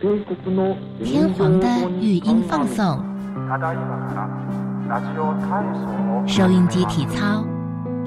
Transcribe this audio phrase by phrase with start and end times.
[0.00, 1.66] 天皇的
[2.00, 3.02] 语音放送，
[6.24, 7.44] 收音机体操，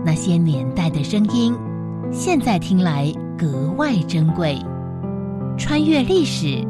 [0.05, 1.53] 那些年代的声音，
[2.09, 4.57] 现在听来格外珍贵。
[5.57, 6.65] 穿越历史，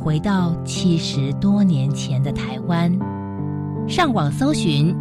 [0.00, 2.90] 回到七十多年前的台湾，
[3.86, 4.96] 上网搜寻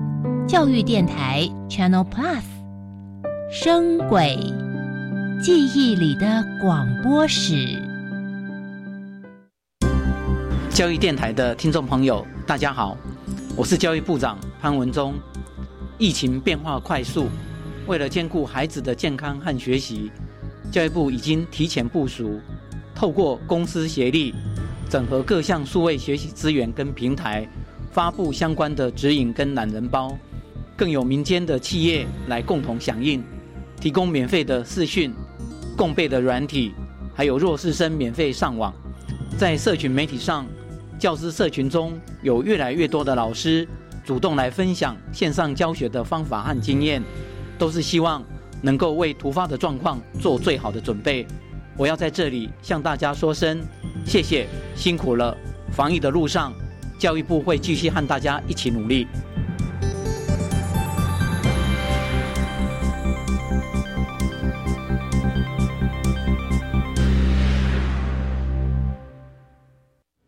[0.46, 2.44] 教育电台 Channel Plus，
[3.50, 4.36] 声轨
[5.42, 7.93] 记忆里的广播史。
[10.74, 12.98] 教育电台的听众朋友，大家好，
[13.56, 15.14] 我是教育部长潘文忠。
[16.00, 17.28] 疫情变化快速，
[17.86, 20.12] 为了兼顾孩子的健康和学习，
[20.72, 22.42] 教育部已经提前部署，
[22.96, 24.34] 透过公司协力，
[24.90, 27.48] 整合各项数位学习资源跟平台，
[27.92, 30.18] 发布相关的指引跟懒人包，
[30.76, 33.24] 更有民间的企业来共同响应，
[33.80, 35.14] 提供免费的视讯、
[35.78, 36.74] 共备的软体，
[37.14, 38.74] 还有弱势生免费上网，
[39.38, 40.48] 在社群媒体上。
[41.04, 43.68] 教师社群中有越来越多的老师
[44.06, 47.04] 主动来分享线上教学的方法和经验，
[47.60, 48.24] 都是希望
[48.62, 51.28] 能够为突发的状况做最好的准备。
[51.76, 53.62] 我要在这里向大家说声
[54.06, 54.48] 谢谢，
[54.78, 55.36] 辛苦了！
[55.74, 56.54] 防疫的路上，
[56.98, 59.06] 教育部会继续和大家一起努力。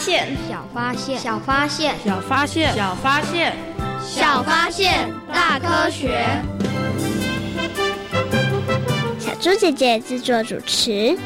[0.00, 3.52] 小发现，小发现，小发现，小发现，小发现，
[4.02, 6.26] 小发现，大科学。
[9.18, 11.18] 小猪姐姐制作主持。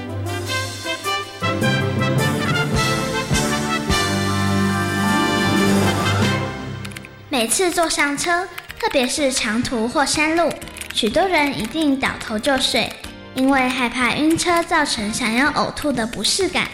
[7.28, 8.44] 每次坐上车，
[8.80, 10.52] 特别是长途或山路，
[10.92, 12.92] 许多人一定倒头就睡，
[13.36, 16.66] 因为害怕晕车造成想要呕吐的不适感。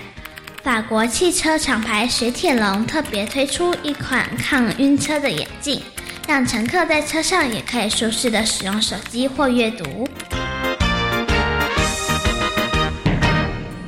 [0.62, 5.80] 法国汽车厂牌雪铁龙特别推出一款抗晕车的眼镜，
[6.28, 10.06] 让乘客在车上也可以舒适的使用手机或阅读。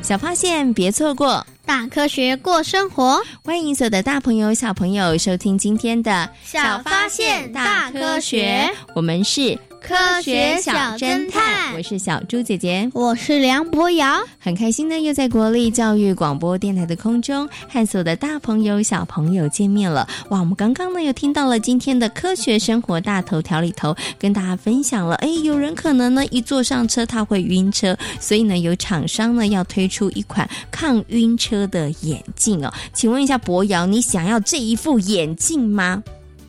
[0.02, 3.22] 小发现，别错过大科学过生活。
[3.44, 8.70] 欢迎所有的大朋友、小朋友收听今天的小发现大科学。
[8.94, 9.58] 我们是。
[9.82, 20.06] 科学小侦探，我是小猪姐姐，我是梁博瑶，很开心呢，又在国立教育广播电台的空中和所有的大朋友小朋友见面了。
[20.31, 32.72] 哇，我们刚刚呢又听到了今天的科学生活大头条里头，跟大家分享了，哎，有人可能呢一坐上车他会晕车，所以呢有厂商呢要推出一款抗晕车的眼镜哦。
[32.93, 36.03] 请问一下博瑶，你想要这一副眼镜吗？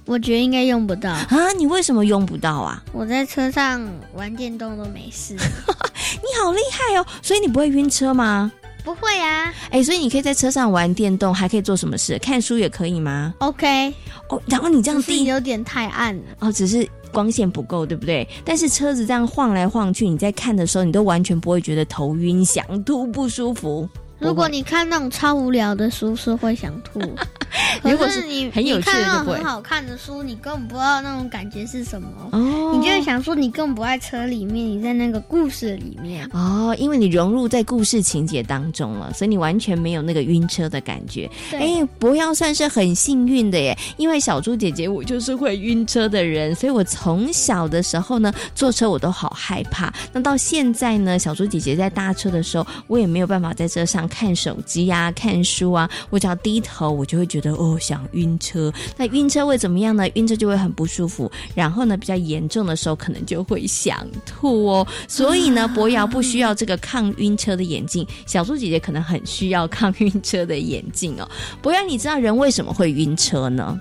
[0.06, 1.28] 我觉得应该用不到啊！
[1.58, 2.84] 你为什么用不到啊？
[2.92, 3.82] 我在车上
[4.14, 5.34] 玩电动都没事。
[6.20, 7.06] 你好厉害哦！
[7.22, 8.52] 所以你不会晕车吗？
[8.84, 9.54] 不会啊。
[9.70, 12.20] 哎，所以你可以在车上玩电动，还可以做什么事？
[12.20, 13.94] 看书也可以吗？OK。
[14.30, 18.28] 哦，然后你这样低有点太暗了哦，只是光线不够，对不对？
[18.44, 23.88] 但是车子这样晃来晃去，你在看的时候，你都完全不会觉得头晕、想吐、不舒服。
[24.24, 27.00] 如果你看那种超无聊的书，是会想吐。
[27.84, 32.08] 如果是你很有趣的，很好看的书，你根本不知道那种感觉是什么。
[32.32, 36.28] 哦，你就会想说，你根本不在车里面，你在那个故事里面。
[36.34, 41.30] 哦，因为你融入在故事情节当中了，所以你完全没有那个晕车的感觉。
[41.52, 49.94] 哎，不要算是很幸运的耶，因为小猪姐姐我就是会晕车的人，所以我从小的时候呢，坐车我都好害怕。
[50.12, 57.44] 那到现在呢，小猪姐姐在搭车的时候，我也没有办法在车上看手机呀、看书啊，我只要低头，我就会觉得。
[57.44, 58.72] 得哦想晕车。
[58.96, 60.08] 那晕车会怎么样呢？
[60.14, 64.88] 晕车就会很不舒服，然后呢比较严重的时候可能就会想吐哦。
[65.10, 71.30] 所以呢，博瑶不需要这个抗晕车的眼镜，小猪姐姐可能很需要抗晕车的眼镜哦。
[71.62, 73.78] 博瑶，你知道人为什么会晕车呢？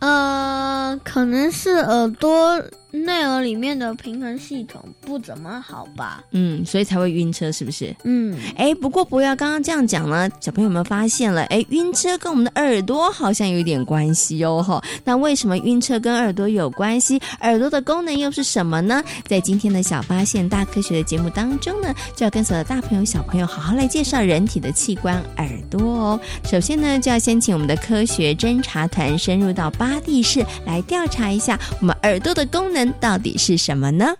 [0.00, 2.62] 呃，可能是耳朵。
[2.94, 6.22] 内耳里面的平衡系统不怎么好吧？
[6.30, 7.92] 嗯，所以才会晕车，是不是？
[8.04, 11.42] 嗯，哎，不过不要刚刚这样讲呢，小朋友有没有发现了？
[11.46, 14.80] 哎，晕车跟我们的耳朵好像有一点关系哦，哈。
[15.02, 17.20] 那为什么晕车跟耳朵有关系？
[17.40, 19.02] 耳朵的功能又是什么呢？
[19.26, 26.20] 在今天的小发现大科学的节目当中呢，就要跟所有的大朋友小朋友好好来介绍人体的器官耳朵哦。
[26.44, 32.83] 首先呢，就要先请我们的科学侦查团深入到巴地市来调查一下我们耳朵的功能。
[33.00, 34.14] 到底是什么呢？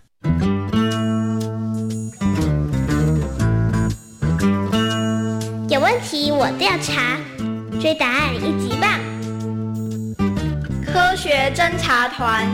[5.69, 7.17] 有问题我调查，
[7.81, 8.99] 追答案一级棒！
[10.85, 12.47] 科学侦查团。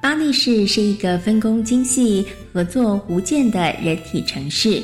[0.00, 4.82] 巴黎市是一个分工精细、合作无间的人体城市。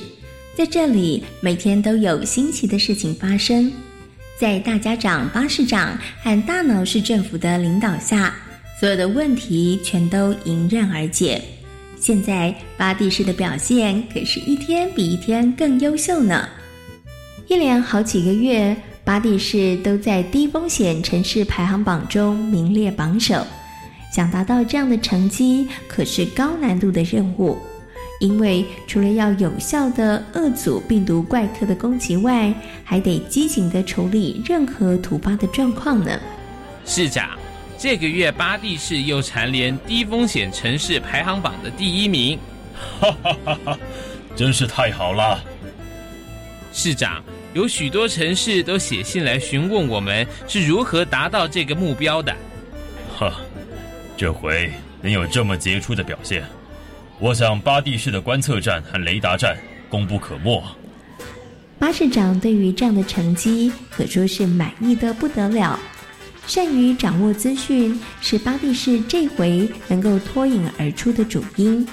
[0.57, 3.73] 在这里，每天都有新奇的事情发生。
[4.39, 8.33] 在大家长巴士长和大脑市政府的领导下，
[8.79, 11.43] 所有的问题全都迎刃而解。
[11.99, 16.49] 现在巴蒂市的表现可是一天比一天更优秀呢。
[17.49, 23.45] 一连好几个月，巴蒂市都在低风险城市排行榜中名列榜首。
[24.15, 27.59] 想达到这样的成绩，可是高难度的任务。
[28.21, 36.19] 因为除了要有效的遏阻病毒怪客的攻击外，还得机警的处理任何突发的状况呢。
[36.87, 37.31] 市长，
[37.77, 42.39] 这个月巴地市又蝉联低风险城市排行榜的第一名，
[43.01, 43.79] 哈哈哈哈！
[44.37, 45.43] 真是太好了。
[46.73, 47.23] 市长，
[47.53, 52.35] 有许多城市都写信来询问我们是如何达到这个目标的。
[53.17, 53.33] 哈，
[54.17, 56.43] 这回能有这么杰出的表现。
[57.21, 59.57] 我想巴蒂市的观测站和雷达站
[59.89, 60.63] 功不可没。
[61.79, 65.79] 巴市长对于这样的成绩可说是满意的不得了。
[66.47, 71.87] 善于掌握资讯是巴蒂市这回能够脱颖而出的主因。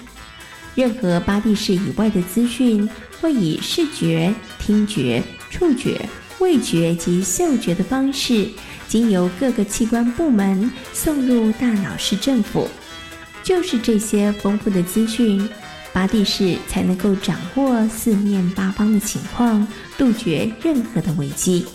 [0.75, 2.89] 任何巴蒂市以外的资讯
[3.21, 6.01] 会以视觉、听觉、触觉、
[6.39, 8.49] 味觉及嗅觉的方式，
[8.87, 12.67] 经由各个器官部门送入大脑市政府。
[13.43, 15.47] 就是这些丰富的资讯，
[15.91, 19.67] 巴蒂士才能够掌握四面八方的情况，
[19.97, 21.65] 杜绝任何的危机。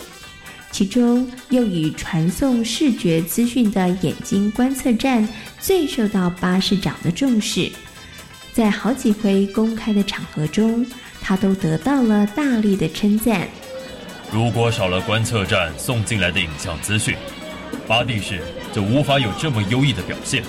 [0.71, 5.27] 其中，用以传送视觉资讯的眼睛观测站
[5.59, 7.71] 最受到巴市长的重视。
[8.53, 10.85] 在好几回公开的场合中，
[11.21, 13.47] 他都得到了大力的称赞。
[14.31, 17.15] 如果少了观测站送进来的影像资讯，
[17.87, 18.41] 巴蒂士
[18.73, 20.43] 就无法有这么优异的表现。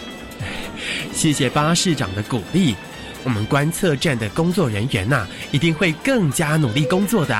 [1.18, 2.76] 谢谢巴士长的鼓励，
[3.24, 7.34] 我们观测站的工作人员呐，一定会更加努力工作的。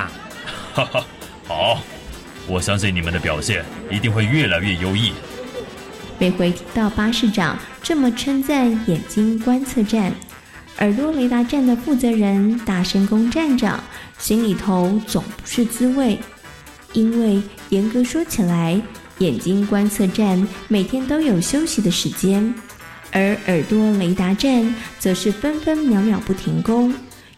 [0.73, 1.05] 哈哈，
[1.47, 1.81] 好，
[2.45, 5.13] 我相信你们的表现一定会越来越优异。
[6.17, 10.11] 每回听到巴士长这么称赞眼睛观测站、
[10.79, 13.81] 耳朵雷达站的负责人大神宫站长，
[14.17, 16.19] 心里头总不是滋味，
[16.91, 18.81] 因为严格说起来，
[19.19, 22.53] 眼睛观测站每天都有休息的时间。
[23.11, 26.93] 而耳朵雷达站则是分分秒秒不停工，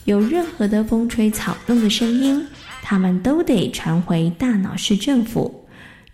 [0.05, 2.45] 有任何的风吹草动的声音，
[2.81, 5.53] 他们都得传回大脑市政府。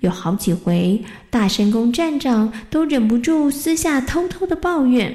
[0.01, 5.11] 有好几回，大神宫站长都忍不住私下偷偷的抱怨：“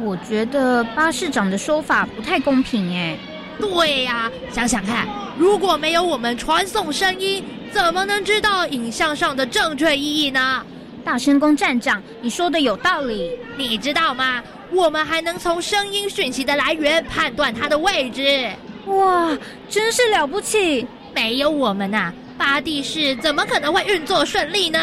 [0.00, 3.18] 我觉得巴士长的说法不太公平。”哎，
[3.58, 10.64] 对呀，想想看，如果没有我们传送声音，怎么能知道影像上的正确意义呢？
[11.04, 13.32] 大声宫站长，你说的有道理。
[13.56, 14.42] 你知道吗？
[14.72, 18.48] 我们还能从声音讯息的来源判断它的位置。
[18.86, 19.36] 哇，
[19.68, 20.86] 真是了不起！
[21.14, 24.78] 没有我们呐，巴蒂市怎么可能会运作顺利呢？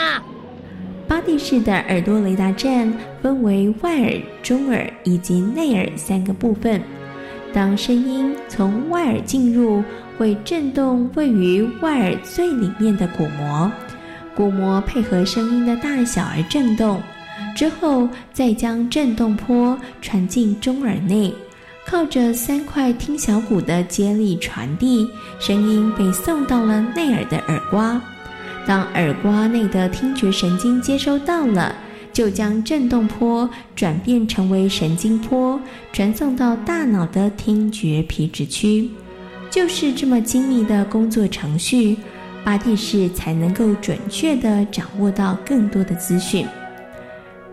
[1.08, 6.82] 巴蒂市的耳朵雷达站分为外耳、中耳以及内耳三个部分。
[7.52, 9.84] 当声音从外耳进入，
[10.20, 13.72] 会震动位于外耳最里面的鼓膜。
[14.40, 17.04] 鼓膜配合声音的大小而震动，
[17.54, 21.34] 之后再将震动波传进中耳内，
[21.86, 25.06] 靠着三块听小骨的接力传递，
[25.42, 28.02] 声音被送到了内耳的耳瓜。
[28.66, 31.76] 当耳瓜内的听觉神经接收到了，
[32.14, 35.60] 就将振动波转变成为神经波，
[35.92, 38.90] 传送到大脑的听觉皮质区。
[39.50, 41.98] 就是这么精密的工作程序，
[42.44, 46.48] 巴蒂士才能够准确地掌握到更多的资讯。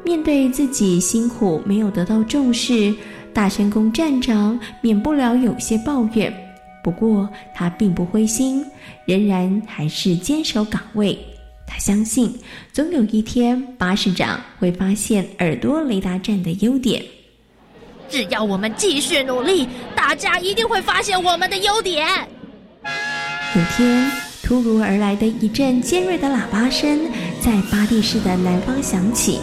[0.05, 2.95] 面对自己辛苦没有得到重视，
[3.35, 6.33] 大神宫站长免不了有些抱怨。
[6.83, 8.65] 不过他并不灰心，
[9.05, 11.19] 仍然还是坚守岗位。
[11.67, 12.33] 他相信，
[12.73, 17.03] 总有一天巴士长会发现耳朵雷达站的优点。
[18.09, 19.67] 只要我们继续努力，
[19.97, 22.07] 大家一定会发现我们的优点。
[22.85, 24.09] 有天，
[24.47, 27.01] 突如而来的一阵尖锐的喇叭声
[27.41, 29.41] 在巴蒂市的南方响起，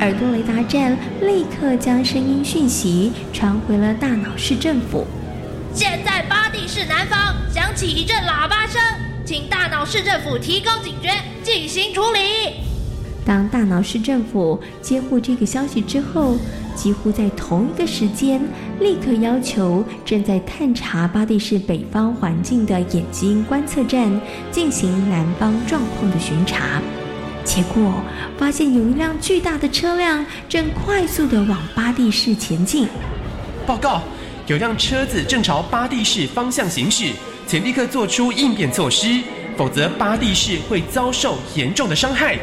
[0.00, 5.06] 耳朵雷达站立刻将声音讯息传回了大脑市政府。
[5.72, 8.82] 现在巴蒂市南方响起一阵喇叭声，
[9.24, 11.12] 请大脑市政府提高警觉，
[11.44, 12.54] 进行处理。
[13.24, 16.36] 当大脑市政府接获这个消息之后，
[16.82, 18.42] 几乎在同一个时间，
[18.80, 24.10] 立刻要求正在探查巴蒂市北方环境的眼睛观测站
[24.50, 26.82] 进行南方状况的巡查。
[27.44, 27.94] 结果
[28.36, 32.88] 发现有一辆巨大的车辆正快速的往巴蒂市前进。
[33.64, 34.02] 报告。
[34.48, 37.12] 有辆车子正朝巴蒂市方向行驶，
[37.46, 39.20] 请立刻做出应变措施，
[39.56, 42.36] 否则巴蒂市会遭受严重的伤害。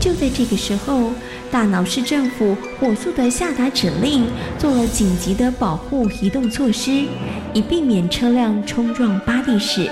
[0.00, 1.12] 就在这个时候，
[1.50, 4.26] 大脑市政府火速的下达指令，
[4.58, 7.06] 做了紧急的保护移动措施，
[7.54, 9.90] 以避免车辆冲撞巴蒂市。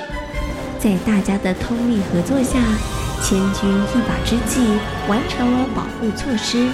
[0.79, 2.61] 在大家的通力合作下，
[3.23, 4.61] 千钧一发之际，
[5.09, 6.69] 完成了保护措施，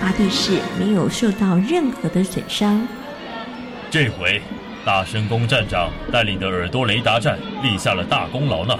[0.00, 2.86] 巴蒂市没有受到任何的损伤。
[3.90, 4.42] 这回，
[4.84, 8.76] 大神宫站长带领的耳朵雷达站立下了大功劳呢。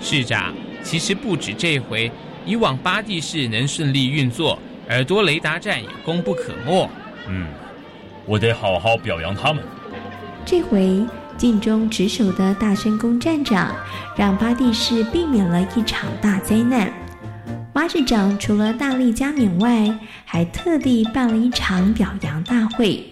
[0.00, 2.12] 市长，其实不止这回，
[2.44, 6.88] 以往巴蒂市能顺利运作，耳朵雷达站也功不可没。
[7.28, 7.46] 嗯，
[8.26, 9.62] 我得好好表扬他们。
[10.44, 11.04] 这回
[11.36, 13.74] 尽忠职守的大神宫站长，
[14.16, 16.92] 让巴蒂市避免了一场大灾难。
[17.72, 19.92] 巴市长除了大力加冕外，
[20.24, 23.04] 还特地办了一场表扬大会。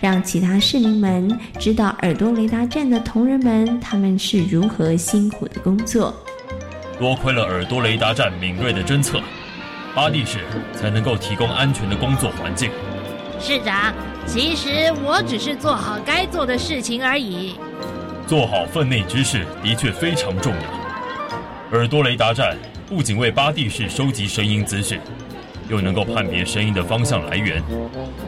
[0.00, 6.14] 让其他市民们知道耳朵雷达站的同仁们，他们是如何辛苦的工作。
[6.98, 9.20] 多亏了耳朵雷达站敏锐的侦测，
[9.94, 10.38] 巴蒂市
[10.72, 12.70] 才能够提供安全的工作环境。
[13.38, 13.92] 市长，
[14.26, 17.56] 其实我只是做好该做的事情而已。
[18.26, 21.76] 做好分内之事的确非常重要。
[21.76, 22.56] 耳朵雷达站
[22.88, 25.00] 不仅为巴蒂市收集声音资讯。
[25.68, 27.62] 又能够判别声音的方向来源，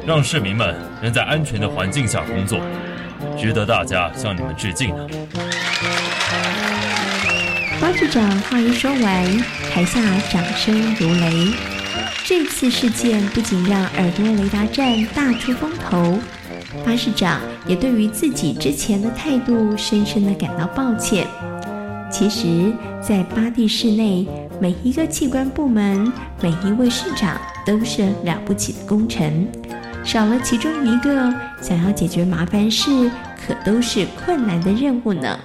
[0.07, 2.61] 让市民们能在安全的环境下工作，
[3.37, 5.09] 值得大家向你们致敬呢。
[7.93, 10.01] 巴士长话一说完，台下
[10.33, 11.49] 掌声如雷。
[12.25, 16.19] 这次事件不仅让耳朵雷达站大出风头，
[16.87, 21.27] 巴士长也对于自己之前的态度深深的感到抱歉。
[22.11, 22.73] 其实，
[23.07, 24.27] 在巴蒂市内。
[24.59, 29.47] 每一个器官部门，每一位市长都是了不起的功臣，
[30.03, 33.11] 少了其中一个，想要解决麻烦事，
[33.45, 35.39] 可都是困难的任务呢。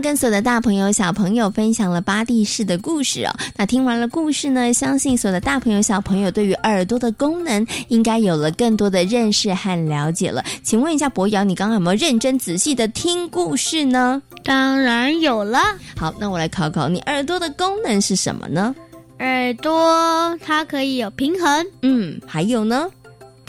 [0.00, 3.32] 跟所有的大朋友、小朋友分享了巴蒂式的故事哦。
[3.56, 10.42] 那听完了故事呢，相信所有的大朋友、小朋友对于耳朵的功能应该有了更多的认识和了解了。
[10.62, 14.20] 请问一下博瑶，你刚刚有没有认真仔细的听故事呢？
[14.42, 15.58] 当然有了。
[15.96, 18.74] 好，那我来考考你，耳朵的功能是什么呢？
[19.18, 21.66] 耳朵它可以有平衡。
[21.82, 22.88] 嗯，还有呢？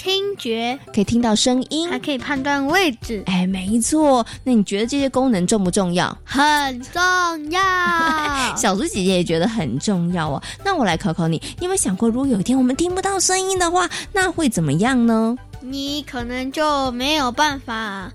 [0.03, 3.23] 听觉可以听到声音，还可以判断位置。
[3.25, 4.25] 哎，没错。
[4.43, 6.15] 那你觉得这些功能重不重要？
[6.25, 7.01] 很重
[7.49, 7.61] 要。
[8.57, 10.43] 小猪姐姐也觉得很重要哦。
[10.65, 15.37] 那我来考考你，你有没有想过，如果有一天我们听不到声音的话，那会怎么样呢？
[15.61, 18.11] 你可能就没有办法。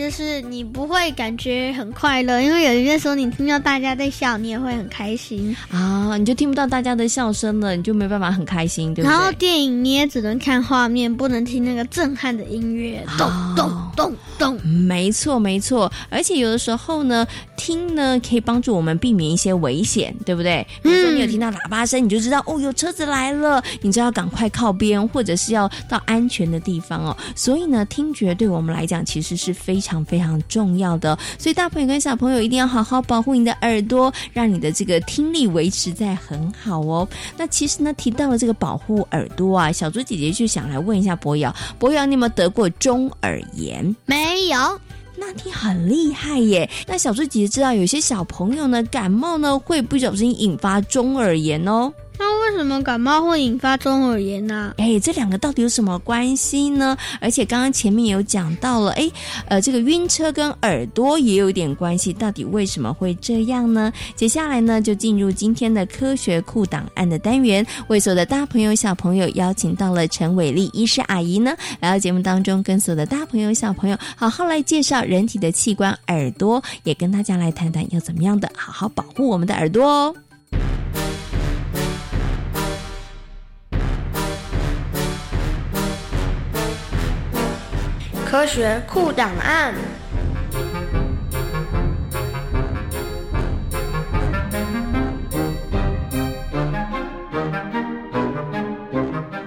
[0.00, 5.54] 就是你不会感觉很快乐，因为有些时候你听到大家在笑，你也会很开心。
[5.70, 9.12] 啊，你就听不到大家的笑声了，你就没办法很开心，对不对？
[9.12, 14.60] 然后电影你也只能看画面，不能听那个震撼的音乐，咚咚咚咚。
[14.64, 20.66] 没错没错，而且有的时候呢，听呢可以帮助我们避免一些危险，对不对？
[20.82, 27.14] 比如说你有听到喇叭声，你就知道哦有车子来了，你就要赶快靠边，或者是要到安全的地方哦。
[27.36, 29.90] 所以呢，听觉对我们来讲其实是非常。
[29.90, 37.08] 非常非常重要的，所以大朋友跟小朋友一定要好好保护你的耳朵，让你的这个听力维持在很好哦。
[37.36, 43.96] 那其实呢，提到了这个保护耳朵啊，小猪姐姐就想来问一下博瑶，博瑶，你有没有得过中耳炎？
[44.06, 44.80] 没没有。
[45.16, 46.70] 那你很厉害耶。
[46.86, 51.92] 那小猪姐姐知道，有些小朋友呢，感冒呢会不小心引发中耳炎哦。
[52.20, 54.74] 那为什么感冒会引发中耳炎呢？
[54.76, 56.94] 哎，这两个到底有什么关系呢？
[57.18, 59.10] 而且刚刚前面有讲到了，哎，
[59.48, 63.90] 呃，这个晕车跟耳朵也有点关系，到底为什么会这样呢？
[64.14, 80.14] 接下来呢，就进入今天的科学库档案的单元，为所有的大朋友小朋友邀请到了陈伟丽医师阿姨呢，来到节目当中，跟所有的大朋友小朋友好好来介绍人体的器官耳朵，也跟大家来谈谈要怎么样的好好保护我们的耳朵哦。
[88.30, 89.74] 科学库档案。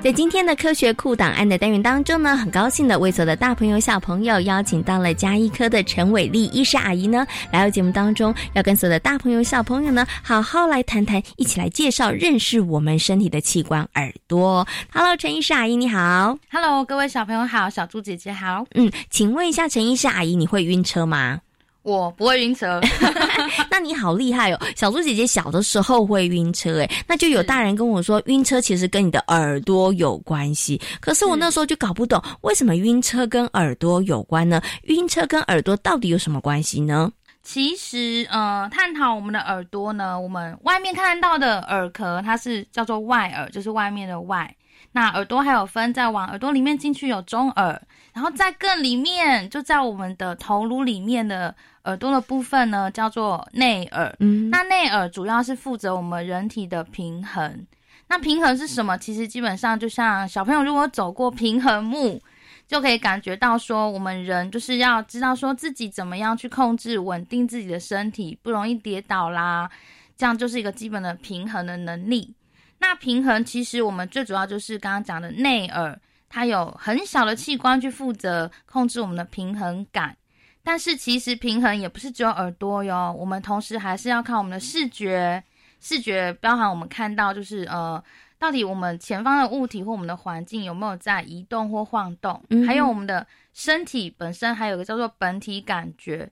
[0.04, 14.68] 在今天的科学库档案的单元当中呢，很高兴的为所有的大朋友小朋友邀请到了加医科的陈伟丽医师阿姨呢，来到节目当中，要跟所有的大朋友小朋友呢，好好来谈谈，一起来介绍认识我们身体的器官耳朵。
[14.92, 16.38] Hello，陈医师阿姨你好。
[16.52, 18.66] Hello，各位小朋友好，小猪姐姐好。
[18.76, 21.40] 嗯，请问一下陈医师阿姨，你会晕车吗？
[21.84, 22.80] 我不会晕车，
[23.70, 24.60] 那你好厉害哦！
[24.76, 30.82] 小猪姐姐小的时候会晕车，哎，那就有大人跟我说，晕车其实跟你的耳朵有关系。
[31.02, 34.62] 可是我那时候就搞不懂，为什么晕车跟耳朵有关呢？
[34.84, 37.12] 晕车跟耳朵到底有什么关系呢？
[37.44, 44.56] 其实，呃，探讨我们的耳朵呢，我们外面看到的耳壳，它是叫做外耳，就是外面的外。
[44.94, 47.82] 那耳朵还有分，在往耳朵里面进去有中耳，
[48.14, 51.54] 然后在更里面，就在我们的头颅里面的
[51.86, 54.16] 耳朵的部分呢，叫做内耳。
[54.20, 57.66] 嗯，那内耳主要是负责我们人体的平衡。
[58.08, 58.98] 那平衡是什么？
[58.98, 62.22] 其实基本上就像小朋友如果走过平衡木，
[62.68, 69.70] 就可以感觉到说，我们人就是要知道说自己怎么样去控制、稳定自己的身体，不容易跌倒啦。
[70.16, 72.34] 这样就是一个基本的平衡的能力。
[72.80, 76.00] 那平衡其实我们最主要就是刚刚讲的内耳，
[76.30, 80.16] 它有很小的器官去负责控制我们的平衡感。
[80.64, 85.44] 但是其实平衡也不是只有耳朵哟，我们同时还是要看我们的视觉，
[85.82, 88.02] 视觉包含我们看到就是呃，
[88.40, 96.30] 到底我们前方的物体或我们的环境有没有在移动或晃动，嗯还有我们的身体本身还有一个叫做本体感觉。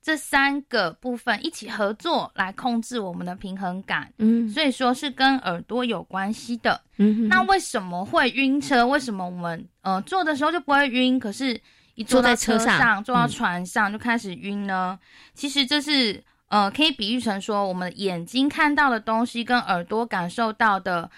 [0.00, 6.78] 这三个部分一起合作来控制我们的平衡感，嗯所以说是跟耳朵有关系的。
[6.98, 8.86] 嗯哼那为什么会晕车？
[8.86, 11.58] 为什么我们呃坐的时候就不会晕，可是
[11.94, 14.98] 一坐在车上上、坐到嗯船上就开始晕呢？
[15.34, 21.10] 其实这是呃可以比喻成说，我们眼睛看到的东西跟耳朵感受到的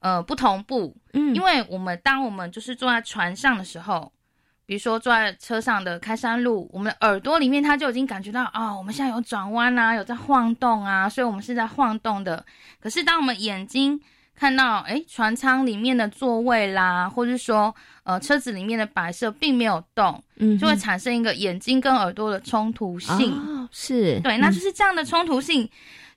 [0.00, 0.96] 呃不同步。
[1.12, 4.12] 嗯因为我们当我们就是坐在船上的时候。
[4.64, 12.42] 比如说坐在车上的开山路，我们的耳朵里面它就已经感觉到啊、我们现在有转弯啊，有在晃动啊，所以我们是在晃动的。
[12.80, 14.00] 可是当我们眼睛
[14.34, 23.32] 看到诶船舱里面的座位啦，或者是说呃车子里面的摆设并没有动，嗯就会产生一个眼睛跟耳朵的冲突性。
[23.32, 25.68] 哦，是对，那就是这样的冲突性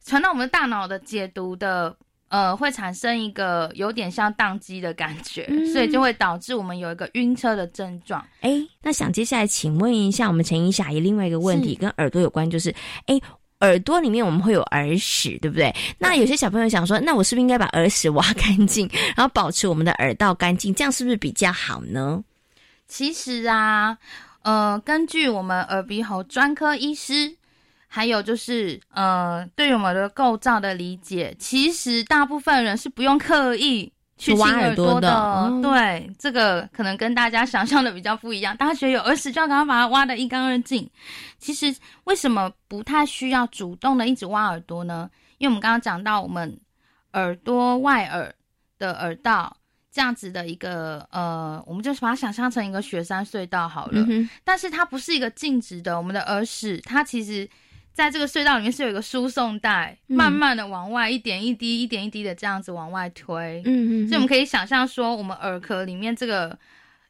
[0.04, 1.96] 传到我们的大脑的解读的。
[2.28, 8.20] 呃，会产生一个有点像宕机的感觉，嗯所以就会导致我们有一个晕车的症状。
[8.42, 8.52] 哎，
[8.82, 12.74] 那想接下来请问一下我们陈怡霞也另外一个问题，跟耳朵有关，就是
[13.06, 13.22] 哎。
[13.62, 15.74] 耳朵里面我们会有耳屎，对不对？
[15.98, 22.24] 那有些小朋友想说，那我是不是应该把耳屎挖干净，然后保持我们的耳道干净，这样是不是比较好呢？
[22.88, 23.98] 其实啊，
[24.44, 27.36] 呃，根据我们耳鼻喉专科医师，
[27.88, 35.14] 还有就是呃，对我们的构造的理解，其实大部分人是不用刻意去去挖耳朵的。
[35.14, 38.56] 哦对，这个可能跟大家想象的比较不一样。
[38.58, 40.90] 大家觉得有耳屎就要赶快把它挖得一干二净。
[41.38, 41.76] 其实
[42.06, 45.10] 为什么不太需要主动的一直挖耳朵呢？
[45.38, 46.60] 因为我们刚刚讲到，我们
[47.14, 48.34] 耳朵外耳
[48.78, 49.58] 的耳道。
[49.92, 54.06] 这样子的一个呃，我们就把它想象成一个雪山隧道好了。
[54.44, 57.50] 但是它不是一个静止的，我们的耳屎它其实
[57.96, 63.62] 在这个隧道里面是有一个输送带，嗯慢慢的往外一点一滴、一点一滴的这样子往外推。
[63.64, 66.60] 嗯嗯所以我们可以想象说，我们耳壳里面这个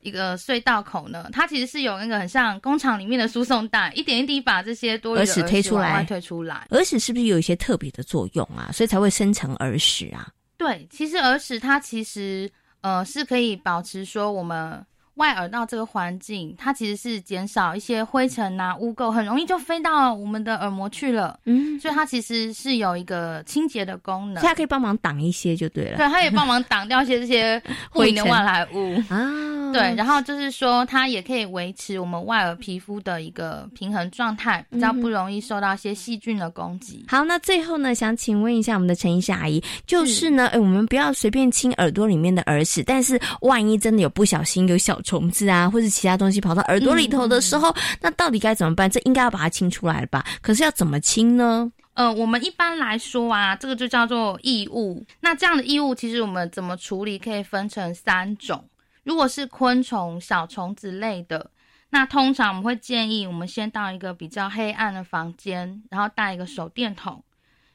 [0.01, 6.67] 一个隧道口呢，它其实是有那个很像工厂里面的输送带，一点一滴把这些多余的耳屎推出来，推出来。
[6.69, 8.69] 耳屎是不是有一些特别的作用啊？
[8.71, 10.29] 所以才会生成耳屎啊？
[10.55, 12.47] 对，其实耳屎它其实
[12.81, 21.39] 呃是可以保持说我们外耳道这个环境，它其实是减少一些灰尘啊、污垢，很容易就飞到我们的耳膜去了。
[21.45, 25.97] 嗯，所以它其实是有一个清洁的功能，它可以帮忙挡一些就对了。
[25.97, 29.71] 对，它也帮忙挡掉一些这些 不明的外来物啊。
[29.73, 37.03] 对，然后就是说，它也可以维持我们外耳皮肤的一个平衡状态，比较不容易受到一些细菌的攻击。
[37.09, 48.89] 好，那最后呢，想请问一下我们的陈医师阿姨，就是呢，哎，我们不要随便亲耳朵里面的耳屎，但是万一真的有不小心有小虫子啊，或者其他东西跑到耳朵里头的时候，那到底该怎么办？
[48.89, 50.25] 这应该要把它清出来了吧？
[50.41, 51.71] 可是要怎么清呢？
[51.93, 55.05] 呃，我们一般来说啊，这个就叫做异物。
[55.21, 58.67] 那这样的异物，其实我们怎么处理，可以分成三种。
[59.03, 61.51] 如果是昆虫、小虫子类的，
[61.91, 67.23] 那通常我们会建议我们先到一个比较黑暗的房间，然后带一个手电筒，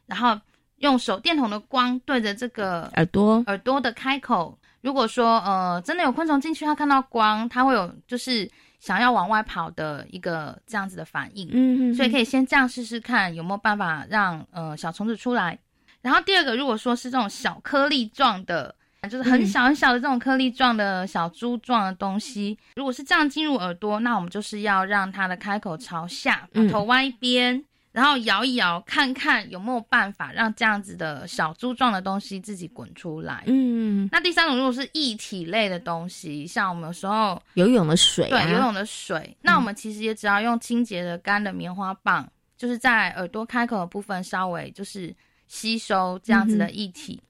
[0.05, 0.39] 然后
[0.79, 4.59] 用手电筒的光对着这个耳朵耳朵的开口。
[4.83, 15.59] 如果说呃真的有昆虫进去，它看到光，它会有就是想要往外跑的一个这样子的反应，嗯嗯，所以可以先这样试试看有没有办法让呃小虫子出来。
[16.01, 18.75] 然后第二个，如果说是这种小颗粒状的，
[19.11, 27.63] 就是很小很小的这种颗粒状的小珠状的东西，如果是这样进入耳朵，那我们就是要让它的开口朝下，把头歪一边。
[27.93, 33.43] 然后摇一摇，看看有没有办法让这样子的小珠状的东西自己滚出来。
[33.47, 45.15] 嗯，那第三种如果是液体类的东西，像我们有时候游泳的水，对，游泳的水，那我们其实也只要用清洁的干的棉花棒，就是在耳朵开口的部分稍微就是
[45.49, 47.21] 吸收这样子的液体。
[47.23, 47.27] 嗯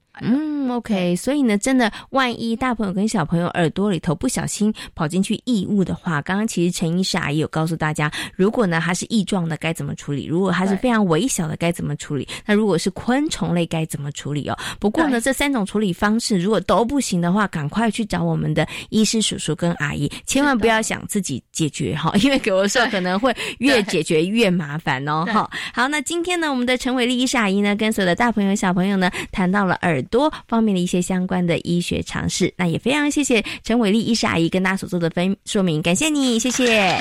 [0.69, 14.57] ，OK，所以呢，真的，万一大朋友跟小朋友耳朵里头不小心跑进去异物的话，刚刚其实陈医师阿姨有告诉大家，如果呢它是异状的该怎么处理，如果它是非常微小的该怎么处理，那如果是昆虫类该怎么处理哦？
[14.79, 25.25] 不过呢，这三种处理方式如果都不行的话，赶快去找我们的医师叔叔跟阿姨，千万不要想自己解决哈，因为给我说可能会越解决越麻烦哦。
[25.25, 30.01] 哈，好，那今天呢，我们的陈伟丽医师阿姨呢，跟所有的大朋友小朋友呢，谈到了耳。
[30.11, 36.99] 多方面的一些相关的医学常识，那也非常谢谢陈伟丽医师阿姨跟大家所做的分说明，感谢你，谢谢。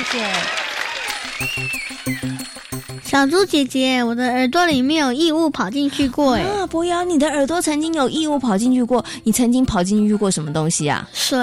[3.05, 6.43] 小猪姐姐，我的耳朵里面有异物跑进去过哎！
[6.43, 9.05] 啊，博瑶，你的耳朵曾经有异物跑进去过？
[9.25, 11.09] 你曾经跑进去过什么东西啊？
[11.13, 11.37] 水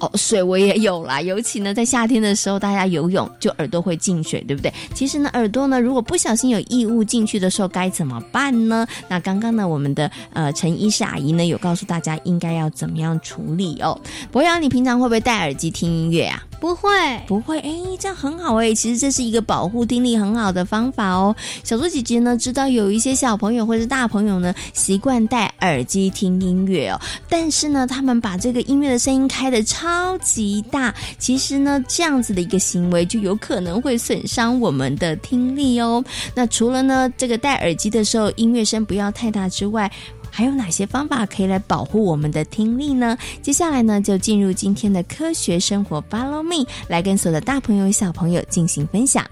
[0.00, 1.20] 哦，水我也有啦。
[1.20, 4.72] 尤其呢，在夏天的时候，大家游泳就耳朵会进水，对不对？
[4.94, 8.86] 其实呢，耳朵呢，如果不小心有异物进去的时候，该怎么办呢？
[9.08, 14.00] 那刚刚呢，我们的呃陈医师阿姨呢，有告诉大家应该要怎么样处理哦。
[14.30, 16.42] 博瑶，你平常会不会戴耳机听音乐啊？
[16.62, 16.90] 不会，
[17.26, 18.72] 不会，哎，这样很好哎。
[18.72, 21.34] 其实这是一个保护听力很好的方法哦。
[21.64, 36.04] 小猪姐姐呢，知道有一些小朋友或者大朋友呢，习惯戴耳机听音乐哦，但是呢，他们把这个音乐的声音开的超级大，其实呢，这样子的一个行为就有可能会损伤我们的听力哦。
[36.32, 39.90] 那除了呢，这个戴耳机的时候音乐声不要太大之外，
[40.34, 43.18] 还有哪些方法可以来保护我们的听力呢？
[43.42, 49.22] 接下来呢，就进入今天的科学生活，Follow me，来跟所有的大朋友、小朋友进行分享。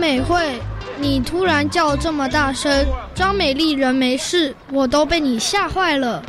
[0.00, 0.58] 美惠，
[0.98, 6.22] 你突然叫这么大声，张美丽人没事，我都被你吓坏了。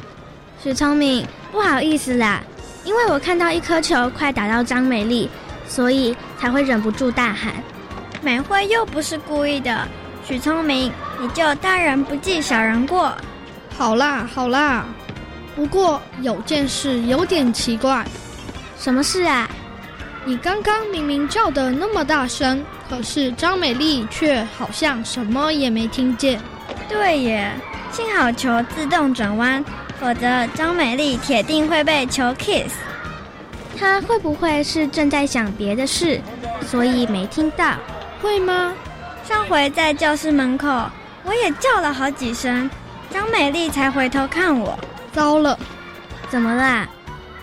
[0.62, 2.44] 许聪明，不好意思啦，
[2.84, 5.30] 因为我看到一颗球快打到张美丽，
[5.70, 7.54] 所以才会忍不住大喊。
[8.22, 9.88] 美惠又不是故意的，
[10.28, 13.14] 许聪明，你就大人不计小人过。
[13.78, 14.84] 好啦好啦，
[15.56, 18.06] 不过有件事有点奇怪，
[18.78, 19.50] 什么事啊？
[20.26, 26.38] 你刚刚明明叫的那么大声，可是张美丽却好像什么也没听见。
[26.90, 27.50] 对耶，
[27.90, 29.64] 幸好球自动转弯，
[29.98, 32.74] 否则张美丽铁定会被球 kiss。
[33.80, 36.20] 她会不会是正在想别的事，
[36.68, 37.76] 所以没听到？
[38.22, 38.74] 会吗？
[39.24, 40.68] 上回在教室门口，
[41.24, 42.70] 我也叫了好几声，
[43.10, 44.78] 张美丽才回头看我。
[45.14, 45.58] 糟了，
[46.30, 46.86] 怎么啦？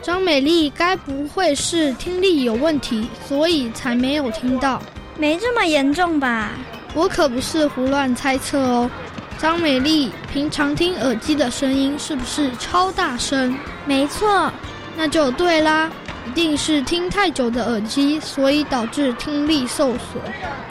[0.03, 4.83] 张美丽该不会是听力有问题，所以才没有听到？
[5.19, 6.53] 没这么严重吧？
[6.95, 8.91] 我可不是胡乱猜测哦。
[9.37, 13.55] 张美丽平常听耳机的声音是不是超大声？
[13.85, 14.51] 没错，
[14.97, 15.91] 那就对啦，
[16.27, 20.23] 一定是听太久的耳机，所以导致听力受损。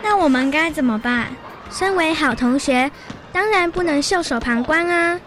[0.01, 1.27] 那我们该怎么办？
[1.69, 2.89] 身为好同学，
[3.33, 5.19] 当然不能袖手旁观啊。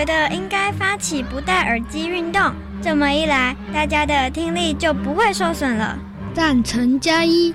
[0.00, 2.40] 觉得应该发起不戴耳机运动，
[2.80, 5.98] 这么一来，大家的听力就不会受损了。
[6.32, 7.54] 赞成加一。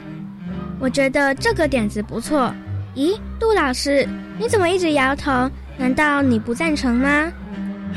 [0.77, 2.53] 我觉得这个点子不错。
[2.95, 5.49] 咦，杜老师，你怎么一直摇头？
[5.75, 7.33] 难道你不赞成吗？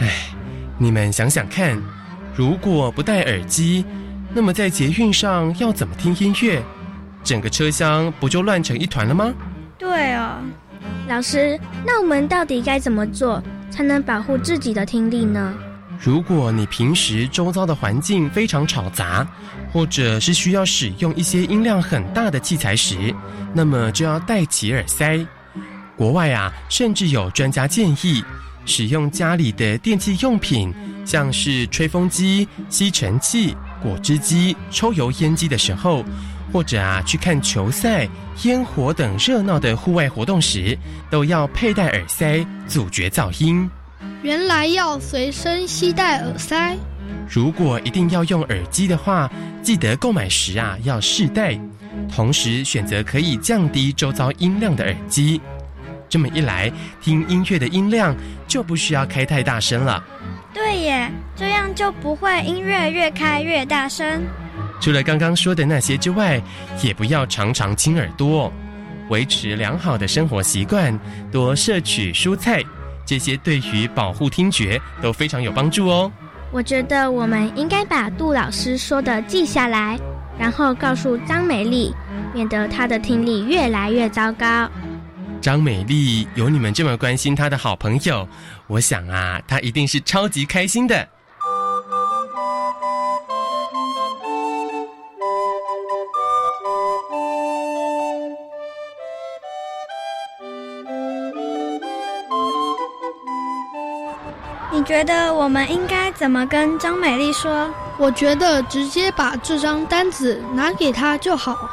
[0.00, 0.08] 唉，
[0.78, 1.78] 你们想想看，
[2.34, 3.84] 如果不戴耳机，
[4.32, 6.62] 那么在捷运上要怎么听音乐？
[7.22, 9.30] 整个车厢不就乱成一团了吗？
[9.76, 10.38] 对哦，
[11.06, 15.54] 老师，那我们到底该怎么做才能保护自己的听力呢？
[16.00, 19.26] 如果你平时周遭的环境非常吵杂，
[19.72, 23.12] 或者是需要使用一些音量很大的器材时，
[23.52, 25.18] 那么就要戴起耳塞。
[25.96, 28.22] 国外啊，甚至有专家建议，
[28.64, 30.72] 使用家里的电器用品，
[31.04, 36.04] 像是吹风机、吸尘器、果汁机、抽油烟机的时候，
[36.52, 38.08] 或者啊去看球赛、
[38.42, 40.76] 烟火等热闹的户外活动时，
[41.10, 43.68] 都要佩戴耳塞，阻绝噪音。
[44.22, 46.76] 原来要随身携带耳塞。
[47.28, 49.30] 如果一定要用耳机的话，
[49.62, 51.58] 记得购买时啊要试戴，
[52.12, 55.40] 同时选择可以降低周遭音量的耳机。
[56.08, 60.02] 这么一来，听音乐的音量就不需要开太大声了。
[60.54, 64.22] 对耶，这样就不会音乐越开越大声。
[64.80, 66.40] 除了刚刚说的那些之外，
[66.82, 68.52] 也不要常常亲耳朵，
[69.08, 70.98] 维持良好的生活习惯，
[71.32, 72.62] 多摄取蔬菜，
[73.04, 76.10] 这些对于保护听觉都非常有帮助哦。
[76.50, 79.98] 我觉得我们应该把杜老师说的记下来，
[80.38, 81.92] 然后告诉张美丽，
[82.32, 84.70] 免得她的听力越来越糟糕。
[85.40, 88.26] 张美丽有你们这么关心她的好朋友，
[88.66, 91.06] 我想啊，她一定是超级开心的。
[104.88, 107.68] 觉得我们应该怎么跟张美丽说？
[107.98, 111.68] 我觉得直接把这张单子拿给她就好。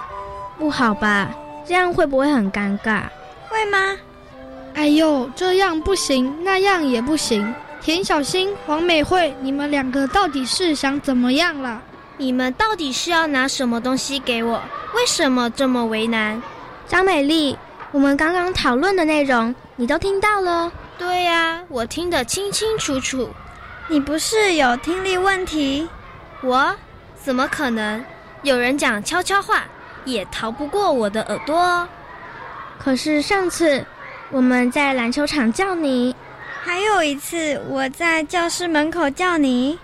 [0.60, 1.30] 不好吧？
[1.65, 3.04] 这样会不会很尴尬？
[3.47, 3.95] 会吗？
[4.73, 7.56] 哎呦，这样不行，那样也不行。
[7.80, 11.82] 田小新、黄美惠，你们两个到底是想怎么样了？
[12.17, 14.62] 你们到底是要拿什么东西给我？
[14.93, 16.43] 为什么这么为难？
[16.86, 17.58] 张美丽，
[17.93, 20.69] 我们刚刚讨论的内容你都听到了？
[20.97, 23.29] 对呀，我听得清清楚楚。
[23.88, 25.88] 你不是有听力问题？
[26.41, 26.75] 我？
[27.21, 28.03] 怎么可能？
[28.43, 29.63] 有人讲悄悄话，
[30.05, 31.88] 也逃不过我的耳朵哦。
[32.77, 33.84] 可是上次
[34.31, 36.15] 我们在篮球场叫你，
[36.63, 39.77] 还有一次我在教室门口叫你，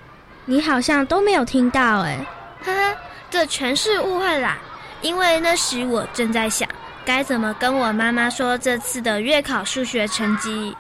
[0.46, 2.26] 你好像都没有听到哎。
[2.64, 2.98] 呵呵，
[3.30, 4.58] 这全是误会啦。
[5.02, 6.70] 因为那时我正在想，
[7.04, 10.76] 该怎么跟我妈妈说这次的月考数学成绩。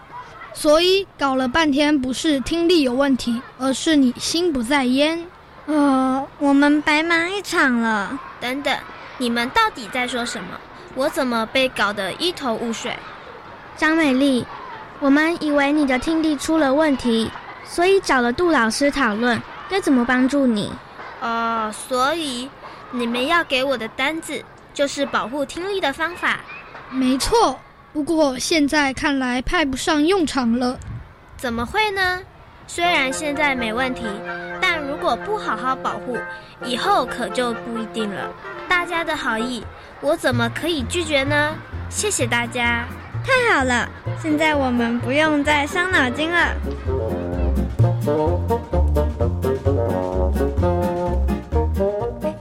[0.53, 5.25] 所以搞了半天不是听力有问题，而是你心不在焉。
[5.65, 8.19] 呃，我们白忙一场了。
[8.39, 8.77] 等等，
[9.17, 10.49] 你们到底在说什么？
[10.95, 12.97] 我怎么被搞得一头雾水？
[13.77, 14.45] 张美丽，
[14.99, 17.31] 我们以为你的听力出了问题，
[17.63, 20.71] 所以找了杜老师讨论该怎么帮助你。
[21.21, 22.49] 哦，所以
[22.91, 26.41] 你们要给我的单子就是保护听力的方法？
[26.89, 27.57] 没错。
[27.93, 30.79] 不过现在看来派不上用场了，
[31.35, 32.21] 怎么会呢？
[32.65, 34.03] 虽然现在没问题，
[34.61, 36.17] 但如果不好好保护，
[36.63, 38.31] 以后可就不一定了。
[38.69, 39.61] 大家的好意，
[39.99, 41.53] 我怎么可以拒绝呢？
[41.89, 42.87] 谢谢大家，
[43.25, 43.89] 太好了，
[44.21, 46.55] 现在我们不用再伤脑筋了。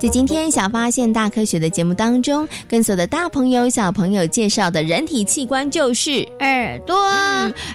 [0.00, 6.96] 在今天小发现大科学的节目当中，跟所有的大朋友小朋友介绍的人体器官就是耳朵。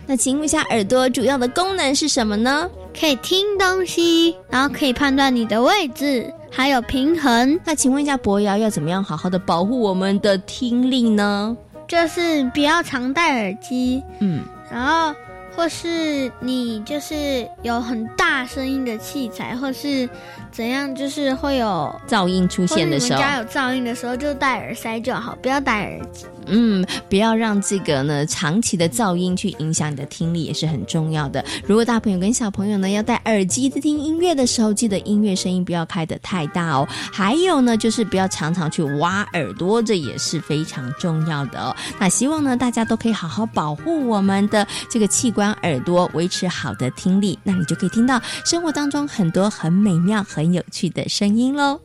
[0.08, 2.68] 那请问一下，耳朵主要的功能是什么呢？
[3.00, 7.60] 可以听东西，然后可以判断你的位置，还有平衡。
[7.64, 11.56] 那请问一下，博瑶要怎么样好好的保护我们的听力呢？
[11.88, 15.14] 就是不要常戴耳机，嗯，然后
[15.56, 20.08] 或是你就是有很大声音的器材，或是。
[20.52, 26.26] 怎样就是会有噪音出现的时候，你们家有噪音的时候就戴耳塞就好，不要戴耳机。
[26.46, 31.44] 嗯，不要让这个呢长期的噪音去影响你的听力也是很重要的。
[31.65, 36.88] 如果大朋友跟小朋友呢要戴耳机在听音乐的时候，记得音乐声音不要开得太大哦。
[37.12, 41.76] 还有呢，就是不要常常去挖耳朵，这也是非常重要的哦。
[42.00, 45.45] 那希望呢大家都可以好好保护我们的这个器官。
[45.46, 51.80] 关耳朵，维持好的听力，那你就可以听到生活当中很多很美妙、很有趣的声音喽。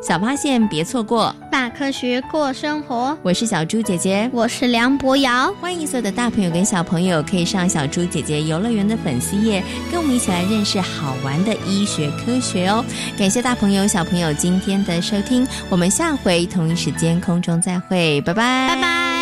[0.00, 3.18] 小发现，别错过大科学过生活。
[3.24, 5.52] 我是小猪姐姐，我是梁博瑶。
[5.60, 12.84] 欢迎所有的大朋友跟小朋友可以上小猪姐姐游乐园的粉丝页，跟我们一起来认识好玩的医学科学哦。
[13.18, 19.15] 感谢大朋友小朋友今天的收听，我们下回同一时间空中再会，拜拜，拜拜。